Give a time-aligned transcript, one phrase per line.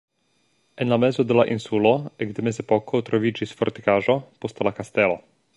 [0.85, 1.91] En la mezo de la insulo
[2.27, 5.25] ekde mezepoko troviĝis fortikaĵo, poste la kastelo.